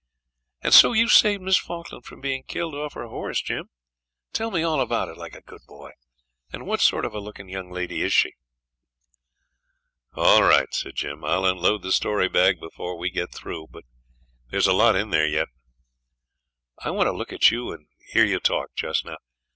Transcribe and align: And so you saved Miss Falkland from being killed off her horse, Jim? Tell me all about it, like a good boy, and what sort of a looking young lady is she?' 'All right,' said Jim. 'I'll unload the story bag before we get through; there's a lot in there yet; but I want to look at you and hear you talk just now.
And 0.63 0.73
so 0.73 0.93
you 0.93 1.07
saved 1.07 1.43
Miss 1.43 1.59
Falkland 1.59 2.05
from 2.05 2.21
being 2.21 2.41
killed 2.41 2.73
off 2.73 2.93
her 2.95 3.05
horse, 3.05 3.39
Jim? 3.39 3.69
Tell 4.33 4.49
me 4.49 4.63
all 4.63 4.81
about 4.81 5.09
it, 5.09 5.15
like 5.15 5.35
a 5.35 5.43
good 5.43 5.61
boy, 5.67 5.91
and 6.51 6.65
what 6.65 6.81
sort 6.81 7.05
of 7.05 7.13
a 7.13 7.19
looking 7.19 7.47
young 7.49 7.69
lady 7.69 8.01
is 8.01 8.11
she?' 8.11 8.33
'All 10.15 10.41
right,' 10.41 10.73
said 10.73 10.95
Jim. 10.95 11.23
'I'll 11.23 11.45
unload 11.45 11.83
the 11.83 11.91
story 11.91 12.27
bag 12.29 12.59
before 12.59 12.97
we 12.97 13.11
get 13.11 13.31
through; 13.31 13.67
there's 14.49 14.65
a 14.65 14.73
lot 14.73 14.95
in 14.95 15.11
there 15.11 15.27
yet; 15.27 15.49
but 16.77 16.87
I 16.87 16.89
want 16.89 17.05
to 17.05 17.13
look 17.15 17.31
at 17.31 17.51
you 17.51 17.71
and 17.71 17.85
hear 18.11 18.25
you 18.25 18.39
talk 18.39 18.73
just 18.75 19.05
now. 19.05 19.17